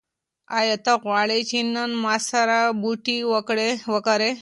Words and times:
ایا 0.59 0.75
ته 0.85 0.93
غواړې 1.03 1.39
چې 1.49 1.57
نن 1.75 1.91
ما 2.03 2.15
سره 2.29 2.57
بوټي 2.81 3.17
وکرې؟ 3.93 4.31